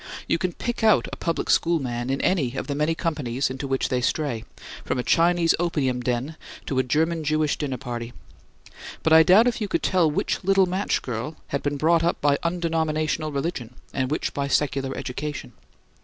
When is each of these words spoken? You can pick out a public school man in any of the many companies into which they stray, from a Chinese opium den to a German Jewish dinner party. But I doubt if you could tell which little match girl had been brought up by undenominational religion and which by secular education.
You 0.27 0.39
can 0.39 0.53
pick 0.53 0.83
out 0.83 1.07
a 1.13 1.15
public 1.15 1.47
school 1.51 1.77
man 1.77 2.09
in 2.09 2.21
any 2.21 2.55
of 2.55 2.65
the 2.65 2.73
many 2.73 2.95
companies 2.95 3.51
into 3.51 3.67
which 3.67 3.89
they 3.89 4.01
stray, 4.01 4.43
from 4.83 4.97
a 4.97 5.03
Chinese 5.03 5.53
opium 5.59 6.01
den 6.01 6.37
to 6.65 6.79
a 6.79 6.83
German 6.83 7.23
Jewish 7.23 7.55
dinner 7.55 7.77
party. 7.77 8.11
But 9.03 9.13
I 9.13 9.21
doubt 9.21 9.45
if 9.45 9.61
you 9.61 9.67
could 9.67 9.83
tell 9.83 10.09
which 10.09 10.43
little 10.43 10.65
match 10.65 11.03
girl 11.03 11.35
had 11.49 11.61
been 11.61 11.77
brought 11.77 12.03
up 12.03 12.19
by 12.19 12.39
undenominational 12.41 13.31
religion 13.31 13.75
and 13.93 14.09
which 14.09 14.33
by 14.33 14.47
secular 14.47 14.97
education. 14.97 15.53